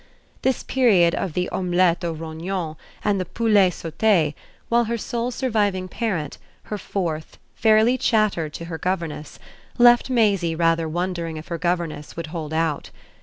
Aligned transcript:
This 0.41 0.63
period 0.63 1.13
of 1.13 1.33
the 1.33 1.47
omelette 1.49 2.03
aux 2.03 2.15
rognons 2.15 2.75
and 3.05 3.21
the 3.21 3.25
poulet 3.25 3.71
sauté, 3.71 4.33
while 4.67 4.85
her 4.85 4.97
sole 4.97 5.29
surviving 5.29 5.87
parent, 5.87 6.39
her 6.63 6.79
fourth, 6.79 7.37
fairly 7.53 7.99
chattered 7.99 8.51
to 8.55 8.65
her 8.65 8.79
governess, 8.79 9.37
left 9.77 10.09
Maisie 10.09 10.55
rather 10.55 10.89
wondering 10.89 11.37
if 11.37 11.49
her 11.49 11.59
governess 11.59 12.17
would 12.17 12.25
hold 12.33 12.51
out. 12.51 12.89